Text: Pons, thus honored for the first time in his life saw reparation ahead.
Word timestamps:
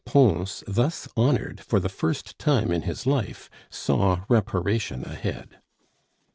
Pons, 0.03 0.63
thus 0.65 1.07
honored 1.15 1.59
for 1.59 1.79
the 1.79 1.87
first 1.87 2.39
time 2.39 2.71
in 2.71 2.81
his 2.81 3.05
life 3.05 3.51
saw 3.69 4.21
reparation 4.29 5.05
ahead. 5.05 5.59